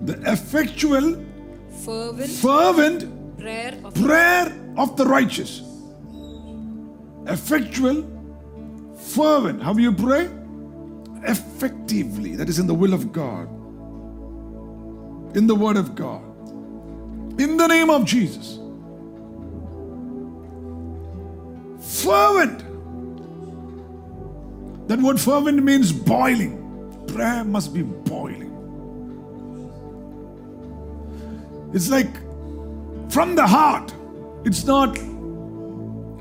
[0.05, 1.23] The effectual
[1.85, 5.61] fervent fervent prayer of prayer of the righteous.
[7.27, 8.03] Effectual,
[9.15, 9.61] fervent.
[9.61, 10.29] How do you pray?
[11.23, 12.35] Effectively.
[12.35, 13.47] That is in the will of God,
[15.37, 16.23] in the Word of God,
[17.39, 18.59] in the name of Jesus.
[21.79, 22.59] Fervent.
[24.87, 26.57] That word fervent means boiling.
[27.07, 28.49] Prayer must be boiling.
[31.73, 32.13] It's like
[33.11, 33.93] from the heart.
[34.43, 34.97] It's not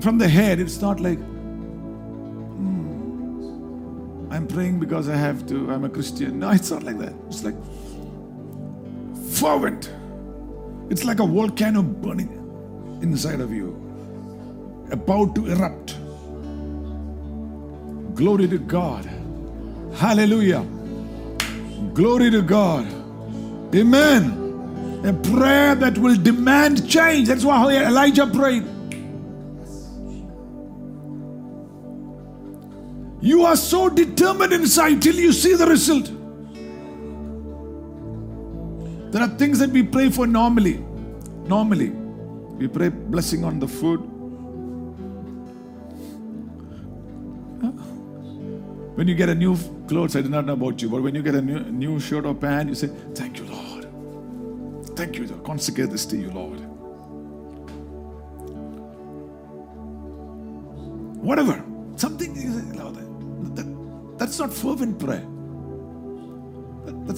[0.00, 0.60] from the head.
[0.60, 1.18] It's not like,
[2.58, 6.38] "Hmm, I'm praying because I have to, I'm a Christian.
[6.38, 7.14] No, it's not like that.
[7.28, 7.56] It's like
[9.32, 9.90] fervent.
[10.90, 12.30] It's like a volcano burning
[13.02, 13.76] inside of you,
[14.90, 15.96] about to erupt.
[18.14, 19.08] Glory to God.
[19.94, 20.66] Hallelujah.
[21.94, 22.86] Glory to God.
[23.74, 25.02] Amen.
[25.04, 27.28] A prayer that will demand change.
[27.28, 28.64] That's why Elijah prayed.
[33.20, 36.10] You are so determined inside till you see the result.
[39.10, 40.84] There are things that we pray for normally.
[41.46, 41.90] Normally,
[42.58, 44.00] we pray blessing on the food.
[48.96, 49.56] When you get a new
[49.86, 52.26] clothes, I do not know about you, but when you get a new, new shirt
[52.26, 53.86] or pant, you say, Thank you, Lord.
[54.96, 55.44] Thank you, Lord.
[55.44, 56.58] Consecrate this to you, Lord.
[61.22, 61.64] Whatever.
[61.96, 62.34] Something,
[63.54, 65.24] that, that's not fervent prayer.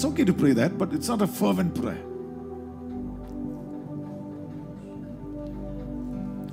[0.01, 2.03] That's okay to pray that, but it's not a fervent prayer.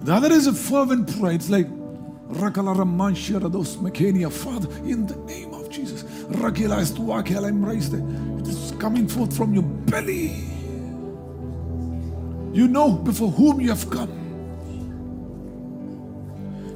[0.03, 1.31] The other is a fervent prayer.
[1.31, 2.59] It's like Father,
[4.83, 6.03] in the name of Jesus.
[6.29, 6.59] It
[8.49, 10.43] is coming forth from your belly.
[12.51, 14.11] You know before whom you have come.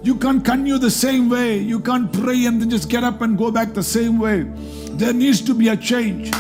[0.04, 1.58] You can't continue the same way.
[1.58, 4.44] You can't pray and then just get up and go back the same way.
[4.92, 6.32] There needs to be a change.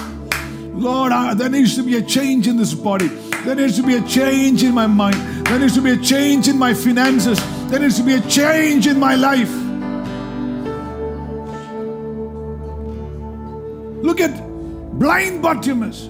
[0.74, 3.07] Lord, uh, there needs to be a change in this body.
[3.43, 5.15] There needs to be a change in my mind.
[5.47, 7.39] There needs to be a change in my finances.
[7.69, 9.51] There needs to be a change in my life.
[14.03, 14.32] Look at
[14.97, 16.09] blind Bartimaeus.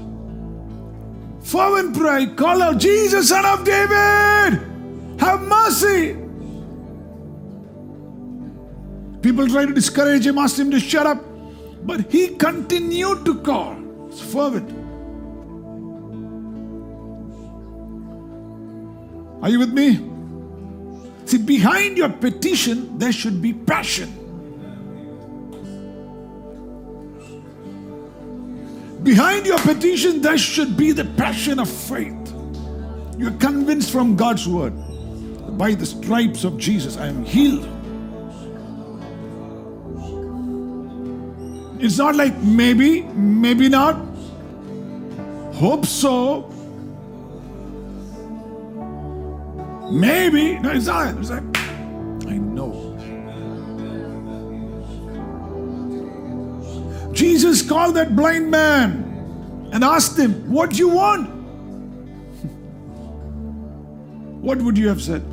[1.41, 4.59] Fervent prayer, call out, Jesus, son of David,
[5.19, 6.15] have mercy.
[9.21, 11.23] People try to discourage him, ask him to shut up,
[11.85, 13.80] but he continued to call.
[14.11, 14.69] It's fervent.
[19.41, 19.99] Are you with me?
[21.25, 24.17] See, behind your petition, there should be passion.
[29.01, 32.33] Behind your petition, there should be the passion of faith.
[33.17, 34.73] You're convinced from God's word.
[35.57, 37.80] By the stripes of Jesus, I am healed.
[41.81, 43.95] It's not like maybe, maybe not.
[45.55, 46.47] Hope so.
[49.91, 50.59] Maybe.
[50.59, 51.17] No, it's not.
[51.17, 51.43] It's like,
[52.27, 52.71] I know.
[57.13, 61.29] Jesus called that blind man and asked him, What do you want?
[64.43, 65.23] what would you have said?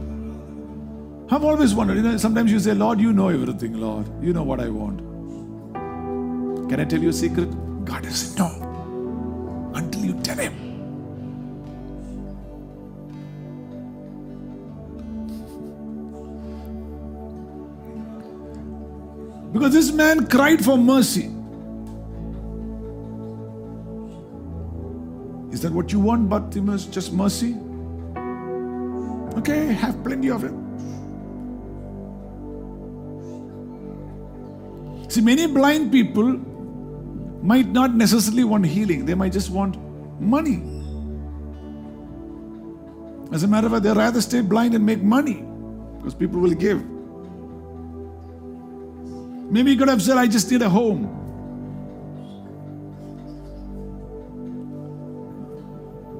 [1.30, 1.98] I've always wondered.
[1.98, 4.06] You know, sometimes you say, Lord, you know everything, Lord.
[4.24, 5.07] You know what I want.
[6.68, 7.48] Can I tell you a secret?
[7.84, 10.52] God doesn't know until you tell Him.
[19.52, 21.30] Because this man cried for mercy.
[25.50, 26.84] Is that what you want, Bartimaeus?
[26.84, 27.56] Just mercy?
[29.38, 30.52] Okay, have plenty of it.
[35.10, 36.38] See, many blind people
[37.42, 39.76] might not necessarily want healing, they might just want
[40.20, 40.62] money.
[43.32, 45.44] As a matter of fact, they'd rather stay blind and make money
[45.98, 46.82] because people will give.
[49.50, 51.14] Maybe you could have said, I just need a home.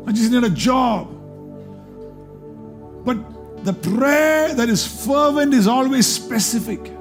[0.06, 1.08] I just need a job.
[3.04, 6.97] But the prayer that is fervent is always specific.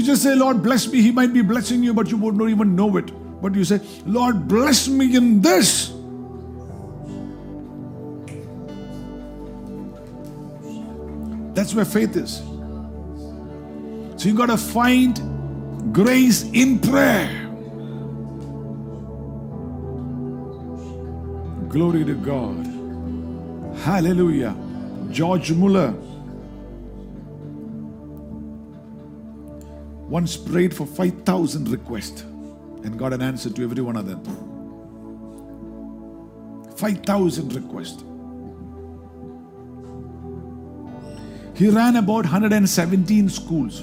[0.00, 2.48] You just say, Lord, bless me, He might be blessing you, but you would not
[2.48, 3.10] even know it.
[3.42, 5.88] But you say, Lord, bless me in this.
[11.54, 12.38] That's where faith is.
[14.16, 17.28] So you got to find grace in prayer.
[21.68, 22.66] Glory to God.
[23.84, 24.56] Hallelujah.
[25.10, 25.94] George Muller
[30.10, 34.20] once prayed for 5,000 requests and got an answer to every one of them.
[36.76, 38.02] 5,000 requests.
[41.54, 43.82] He ran about 117 schools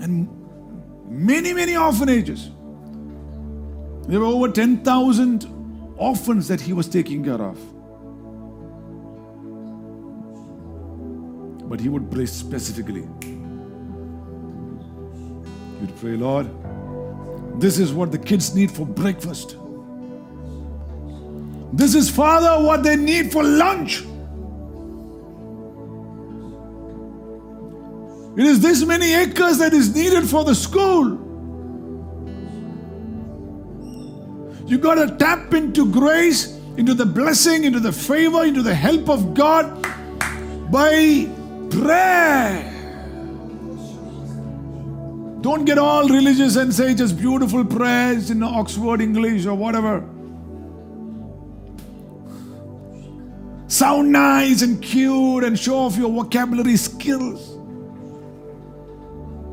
[0.00, 0.28] and
[1.08, 2.48] many, many orphanages.
[4.08, 7.58] There were over 10,000 orphans that he was taking care of.
[11.68, 13.06] But he would pray specifically
[15.82, 16.48] We pray, Lord,
[17.60, 19.56] this is what the kids need for breakfast.
[21.72, 24.04] This is, Father, what they need for lunch.
[28.36, 31.18] It is this many acres that is needed for the school.
[34.68, 39.10] You got to tap into grace, into the blessing, into the favor, into the help
[39.10, 39.82] of God
[40.70, 41.28] by
[41.70, 42.11] prayer.
[45.52, 49.98] Don't get all religious and say just beautiful prayers in Oxford English or whatever.
[53.66, 57.50] Sound nice and cute and show off your vocabulary skills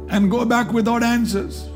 [0.10, 1.68] and go back without answers.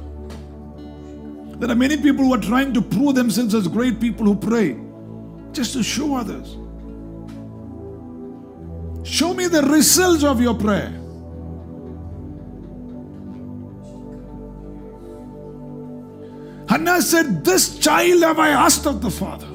[1.60, 4.80] There are many people who are trying to prove themselves as great people who pray
[5.52, 6.56] just to show others.
[9.06, 11.03] Show me the results of your prayer.
[16.94, 19.48] Hannah said, This child have I asked of the Father.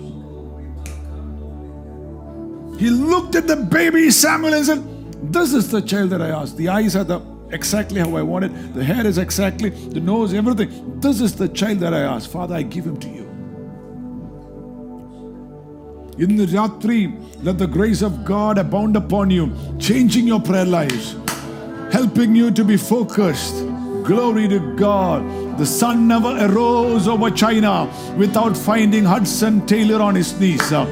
[2.79, 6.57] He looked at the baby Samuel and said, This is the child that I asked.
[6.57, 7.21] The eyes are the
[7.51, 11.01] exactly how I want it, the hair is exactly, the nose, everything.
[11.01, 12.31] This is the child that I asked.
[12.31, 13.25] Father, I give him to you.
[16.19, 21.15] In the Ratri, let the grace of God abound upon you, changing your prayer lives,
[21.93, 23.55] helping you to be focused.
[24.03, 25.48] Glory to God.
[25.59, 30.73] The sun never arose over China without finding Hudson Taylor on his knees.
[30.73, 30.87] Oh.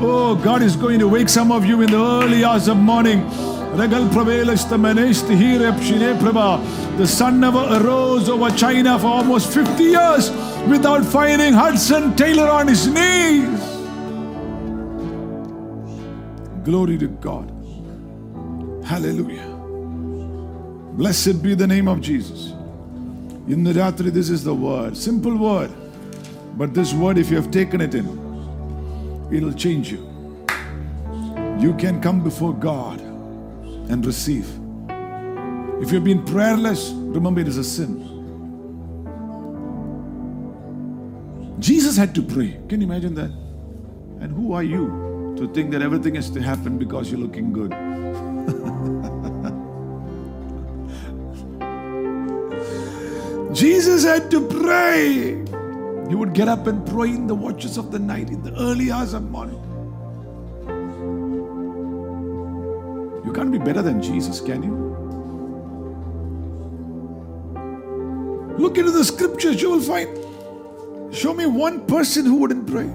[0.00, 3.28] Oh, God is going to wake some of you in the early hours of morning.
[6.96, 10.30] The sun never arose over China for almost 50 years
[10.68, 13.58] without finding Hudson Taylor on his knees.
[16.62, 17.50] Glory to God.
[18.84, 19.53] Hallelujah.
[20.94, 22.52] Blessed be the name of Jesus.
[23.48, 24.96] In the Ratri, this is the word.
[24.96, 25.72] Simple word.
[26.56, 28.06] But this word, if you have taken it in,
[29.32, 29.98] it'll change you.
[31.58, 34.48] You can come before God and receive.
[35.82, 37.98] If you've been prayerless, remember it is a sin.
[41.58, 42.56] Jesus had to pray.
[42.68, 43.32] Can you imagine that?
[44.20, 47.72] And who are you to think that everything has to happen because you're looking good?
[53.64, 55.42] Jesus had to pray.
[56.10, 58.90] He would get up and pray in the watches of the night, in the early
[58.92, 59.58] hours of morning.
[63.24, 64.74] You can't be better than Jesus, can you?
[68.58, 71.14] Look into the scriptures, you will find.
[71.14, 72.94] Show me one person who wouldn't pray.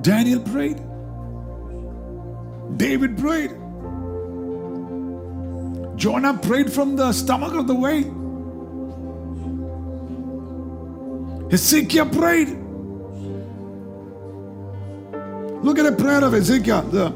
[0.00, 0.80] Daniel prayed.
[2.78, 3.50] David prayed.
[5.98, 8.21] Jonah prayed from the stomach of the whale.
[11.52, 12.48] Hezekiah prayed.
[15.62, 17.12] Look at the prayer of Hezekiah, the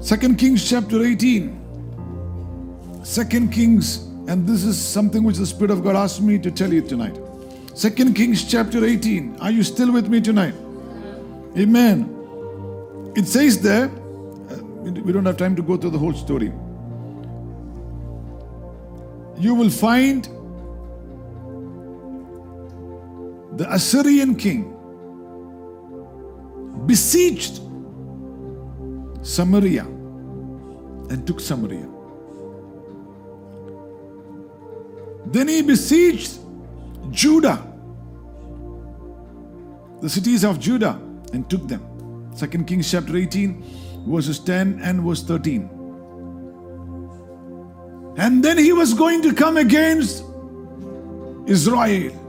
[0.00, 3.02] Second Kings chapter 18.
[3.02, 6.72] Second Kings, and this is something which the Spirit of God asked me to tell
[6.72, 7.18] you tonight.
[7.74, 9.38] Second Kings chapter 18.
[9.40, 10.54] Are you still with me tonight?
[11.58, 12.08] Amen.
[13.16, 14.62] It says there, uh,
[15.02, 16.52] we don't have time to go through the whole story.
[19.42, 20.28] You will find
[23.56, 24.74] the Assyrian king
[26.86, 27.60] besieged
[29.22, 31.88] Samaria and took Samaria.
[35.26, 36.38] Then he besieged
[37.10, 37.62] Judah,
[40.00, 40.98] the cities of Judah,
[41.32, 41.82] and took them.
[42.34, 43.62] Second Kings chapter 18,
[44.08, 45.68] verses 10 and verse 13.
[48.16, 50.24] And then he was going to come against
[51.46, 52.21] Israel.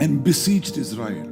[0.00, 1.26] And besieged Israel.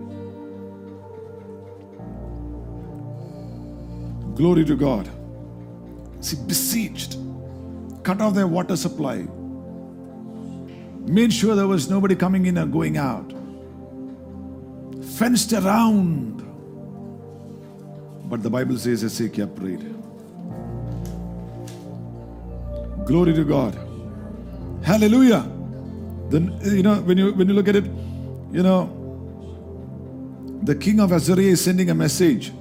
[4.35, 5.09] Glory to God.
[6.21, 7.17] See, besieged,
[8.03, 9.27] cut off their water supply,
[11.07, 13.33] made sure there was nobody coming in or going out,
[15.03, 16.43] fenced around.
[18.29, 19.95] But the Bible says Hezekiah prayed.
[23.07, 23.79] Glory to God.
[24.83, 25.49] Hallelujah.
[26.29, 27.85] Then you know when you when you look at it,
[28.53, 28.93] you know,
[30.63, 32.53] the king of Assyria is sending a message.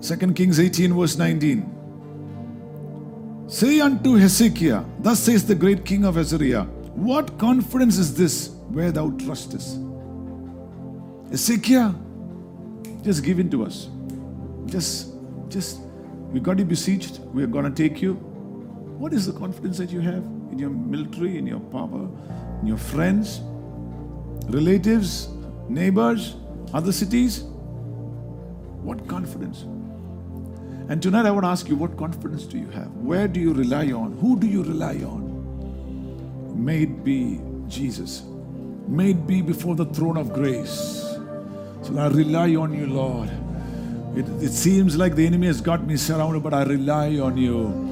[0.00, 1.72] 2 Kings 18, verse 19.
[3.48, 6.64] Say unto Hezekiah, Thus says the great king of Assyria,
[6.94, 9.78] What confidence is this where thou trustest?
[11.30, 11.92] Hezekiah,
[13.02, 13.88] just give in to us.
[14.66, 15.12] Just,
[15.48, 15.80] just
[16.32, 17.20] We got you besieged.
[17.32, 18.14] We are going to take you.
[18.98, 22.08] What is the confidence that you have in your military, in your power,
[22.60, 23.40] in your friends,
[24.48, 25.28] relatives,
[25.68, 26.36] neighbors,
[26.72, 27.42] other cities?
[28.82, 29.62] What confidence?
[30.88, 32.92] And tonight I want to ask you, what confidence do you have?
[32.96, 34.16] Where do you rely on?
[34.18, 36.64] Who do you rely on?
[36.64, 38.22] May it be Jesus.
[38.86, 41.02] May it be before the throne of grace.
[41.82, 43.30] So I rely on you, Lord.
[44.16, 47.85] It, it seems like the enemy has got me surrounded, but I rely on you.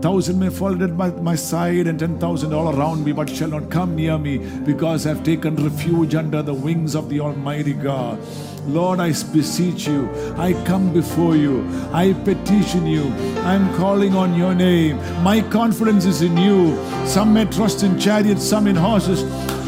[0.00, 3.48] Thousand may fall at my, my side and ten thousand all around me, but shall
[3.48, 8.18] not come near me because I've taken refuge under the wings of the Almighty God.
[8.66, 10.08] Lord, I beseech you.
[10.38, 11.68] I come before you.
[11.92, 13.12] I petition you.
[13.42, 14.96] I'm calling on your name.
[15.22, 16.76] My confidence is in you.
[17.06, 19.22] Some may trust in chariots, some in horses,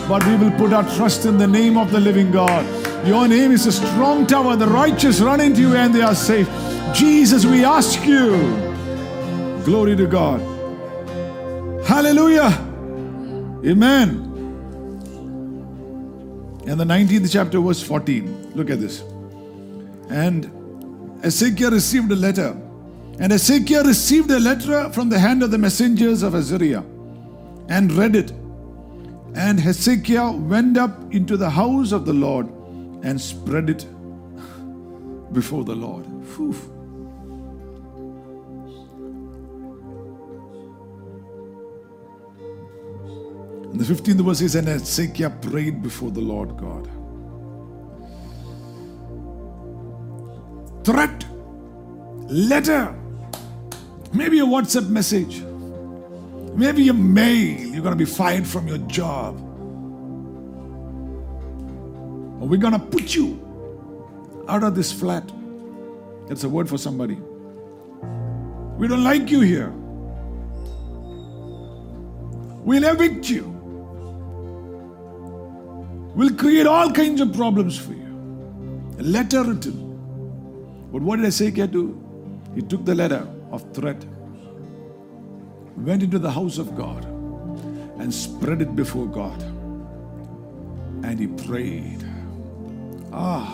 [0.09, 2.65] but we will put our trust in the name of the living God.
[3.07, 4.57] Your name is a strong tower.
[4.57, 6.49] The righteous run into you and they are safe.
[6.95, 8.72] Jesus, we ask you.
[9.65, 10.41] Glory to God.
[11.87, 12.51] Hallelujah.
[13.65, 14.29] Amen.
[16.67, 18.53] And the 19th chapter, verse 14.
[18.55, 19.03] Look at this.
[20.11, 20.51] And
[21.25, 22.57] Ezekiel received a letter.
[23.19, 26.85] And Ezekiel received a letter from the hand of the messengers of Assyria
[27.69, 28.33] and read it.
[29.35, 32.47] And Hezekiah went up into the house of the Lord
[33.05, 33.87] and spread it
[35.33, 36.05] before the Lord.
[36.35, 36.72] Phew.
[43.73, 46.91] And the 15th verse says, And Hezekiah prayed before the Lord God.
[50.85, 51.25] Threat,
[52.29, 52.95] letter,
[54.13, 55.41] maybe a WhatsApp message,
[56.55, 59.37] maybe a mail, you're going to be fired from your job.
[62.43, 63.39] Or we're going to put you
[64.49, 65.31] out of this flat.
[66.29, 67.15] That's a word for somebody.
[68.77, 69.73] We don't like you here.
[72.65, 73.52] We'll evict you
[76.16, 78.14] We'll create all kinds of problems for you.
[79.00, 79.76] A letter written.
[80.92, 81.84] But what did Hezekiah do?
[82.56, 84.04] He took the letter of threat,
[85.78, 87.06] went into the house of God,
[88.00, 89.40] and spread it before God.
[91.04, 92.04] And he prayed.
[93.12, 93.46] Ah,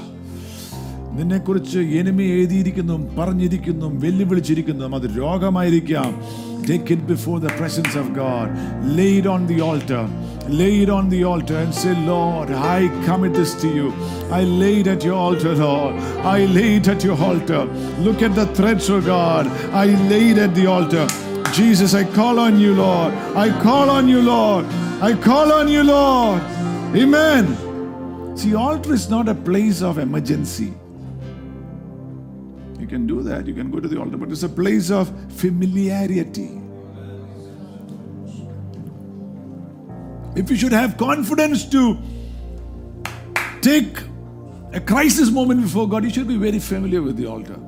[1.18, 6.10] നിന്നെക്കുറിച്ച് enemy എഴുതിയിരിക്കുന്നതും പറഞ്ഞിരിക്കുന്നതും വെല്ലുവിളിച്ചിരിക്കുന്നതും അത് രോഗമായിരിക്കാം
[6.70, 8.48] Take it before the presence of God.
[8.98, 10.04] Lay it on the altar.
[10.49, 13.93] Lay it on the altar and say, Lord, I commit this to you.
[14.31, 15.95] I lay it at your altar, Lord.
[16.25, 17.65] I lay it at your altar.
[18.01, 19.47] Look at the threads, oh God.
[19.73, 21.07] I lay it at the altar.
[21.53, 23.13] Jesus, I call on you, Lord.
[23.37, 24.65] I call on you, Lord.
[25.03, 26.43] I call on you, Lord.
[26.97, 28.37] Amen.
[28.37, 30.73] See, altar is not a place of emergency.
[32.79, 33.47] You can do that.
[33.47, 36.59] You can go to the altar, but it's a place of familiarity.
[40.39, 41.99] If you should have confidence to
[43.61, 43.99] take
[44.73, 47.59] a crisis moment before God, you should be very familiar with the altar.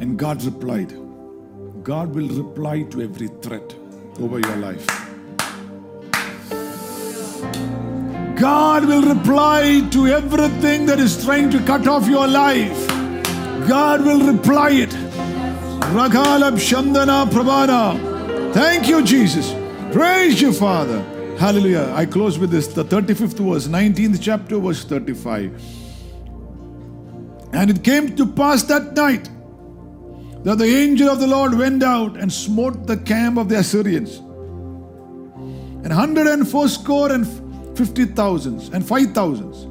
[0.00, 0.92] And God replied.
[1.84, 3.76] God will reply to every threat
[4.18, 4.84] over your life.
[8.34, 12.88] God will reply to everything that is trying to cut off your life.
[13.68, 15.03] God will reply it.
[15.92, 18.54] Ragalab Shandana Prabhana.
[18.54, 19.52] Thank you, Jesus.
[19.92, 21.02] Praise you, Father.
[21.38, 21.92] Hallelujah.
[21.94, 22.68] I close with this.
[22.68, 25.62] The 35th verse, 19th chapter, verse 35.
[27.52, 29.28] And it came to pass that night
[30.44, 34.18] that the angel of the Lord went out and smote the camp of the Assyrians.
[35.84, 37.26] And hundred and fourscore and
[37.76, 39.64] fifty thousands and five thousands.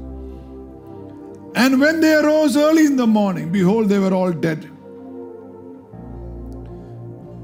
[1.56, 4.73] And when they arose early in the morning, behold, they were all dead.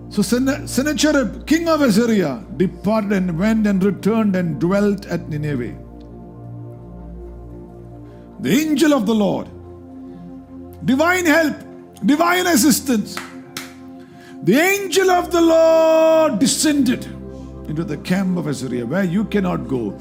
[0.09, 5.75] So Sennacherib, king of Assyria, departed and went and returned and dwelt at Nineveh.
[8.39, 9.47] The angel of the Lord,
[10.85, 11.55] divine help,
[12.05, 13.17] divine assistance.
[14.43, 17.05] The angel of the Lord descended
[17.67, 19.91] into the camp of Assyria where you cannot go,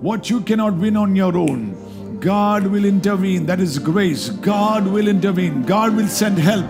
[0.00, 2.18] what you cannot win on your own.
[2.18, 3.46] God will intervene.
[3.46, 4.30] That is grace.
[4.30, 5.62] God will intervene.
[5.62, 6.66] God will send help.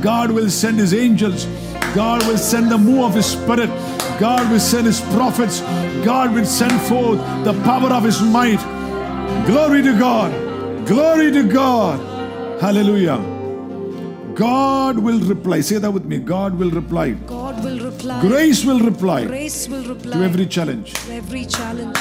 [0.00, 1.46] God will send His angels.
[1.96, 3.70] God will send the move of His Spirit.
[4.20, 5.60] God will send His prophets.
[6.04, 8.60] God will send forth the power of His might.
[9.46, 10.30] Glory to God.
[10.86, 11.98] Glory to God.
[12.60, 13.16] Hallelujah.
[14.34, 15.62] God will reply.
[15.62, 16.18] Say that with me.
[16.18, 17.12] God will reply.
[17.12, 18.20] God will reply.
[18.20, 20.92] Grace will reply Grace will reply to every challenge.
[20.92, 21.96] to every challenge.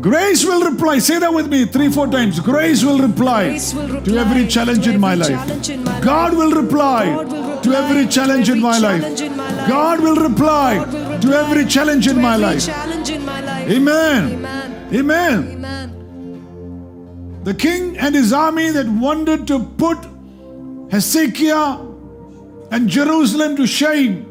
[0.00, 0.98] Grace will reply.
[0.98, 2.38] Say that with me three, four times.
[2.40, 5.28] Grace will reply, Grace will to every challenge to in my life.
[5.28, 9.00] challenge in my God will reply, God will to every challenge to in my life.
[9.00, 9.68] challenge in my life.
[9.68, 12.66] God will reply God will to every challenge in my every life.
[12.66, 13.70] challenge in my life.
[13.70, 14.32] Amen.
[14.32, 14.88] Amen.
[14.94, 15.64] Amen.
[15.64, 17.40] Amen.
[17.44, 19.98] The king and his army that wanted to put
[20.90, 21.78] Hezekiah
[22.70, 24.26] and Jerusalem to shame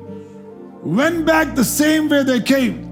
[0.84, 2.83] went back the same way they came.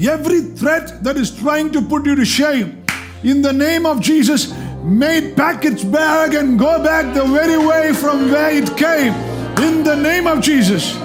[0.00, 2.84] Every threat that is trying to put you to shame,
[3.22, 4.54] in the name of Jesus,
[4.84, 9.12] may it pack its bag and go back the very way from where it came.
[9.58, 10.96] In the name of Jesus.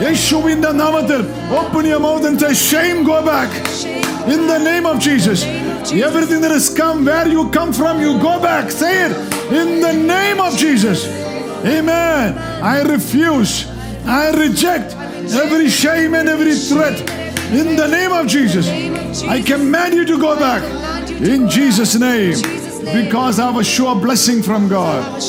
[0.00, 1.20] യേശുവിന്റെ നാമത്തിൽ
[1.58, 3.50] open your mouth and say shame go back
[4.34, 5.40] in the name of Jesus
[6.08, 9.12] everything that has come where you come from you go back say it
[9.60, 11.00] in the name of Jesus
[11.74, 12.28] amen
[12.74, 13.52] I refuse
[14.20, 14.90] I reject
[15.42, 16.96] every shame and every threat
[17.51, 18.67] in the name of Jesus
[19.23, 20.63] I command you to go back
[21.09, 22.41] in Jesus name
[22.93, 25.21] because I have a sure blessing from God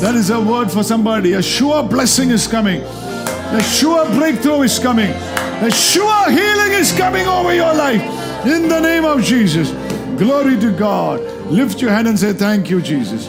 [0.00, 1.32] that is a word for somebody.
[1.32, 2.82] A sure blessing is coming.
[2.82, 5.10] A sure breakthrough is coming.
[5.10, 8.02] A sure healing is coming over your life.
[8.46, 9.70] In the name of Jesus.
[10.18, 11.20] Glory to God.
[11.50, 13.28] Lift your hand and say, Thank you, Jesus.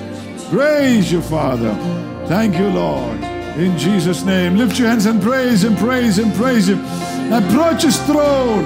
[0.50, 1.74] Praise you, Father.
[2.28, 3.20] Thank you, Lord.
[3.58, 4.58] In Jesus' name.
[4.58, 7.09] Lift your hands and praise Him, praise Him, praise Him.
[7.32, 8.66] Approach His throne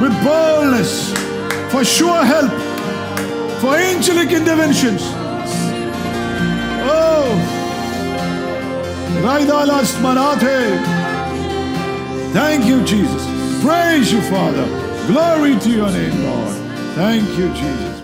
[0.00, 1.12] with boldness
[1.72, 2.52] for sure help,
[3.60, 5.02] for angelic interventions.
[6.88, 7.28] Oh,
[9.22, 9.92] Raidalas.
[12.32, 13.26] Thank you, Jesus.
[13.62, 14.66] Praise you, Father.
[15.06, 16.56] Glory to your name, Lord.
[16.94, 17.95] Thank you, Jesus.